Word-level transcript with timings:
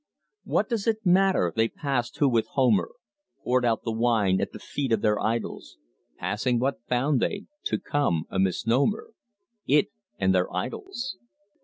What 0.45 0.67
does 0.67 0.87
it 0.87 1.05
matter! 1.05 1.53
They 1.55 1.67
passed 1.67 2.17
who 2.17 2.27
with 2.27 2.47
Homer 2.53 2.89
Poured 3.43 3.63
out 3.63 3.83
the 3.83 3.91
wine 3.91 4.41
at 4.41 4.51
the 4.51 4.57
feet 4.57 4.91
of 4.91 5.01
their 5.03 5.19
idols: 5.21 5.77
Passing, 6.17 6.57
what 6.57 6.81
found 6.87 7.21
they? 7.21 7.45
To 7.65 7.77
come 7.77 8.25
a 8.31 8.39
misnomer, 8.39 9.11
It 9.67 9.89
and 10.17 10.33
their 10.33 10.51
idols? 10.51 11.17